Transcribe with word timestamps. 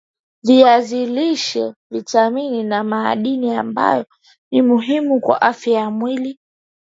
viazi 0.43 1.05
lishe 1.05 1.73
vitamini 1.91 2.63
na 2.63 2.83
madini 2.83 3.55
ambayo 3.55 4.05
ni 4.51 4.61
muhimu 4.61 5.19
kwa 5.19 5.41
afya 5.41 5.79
ya 5.79 5.89
mwili 5.89 6.39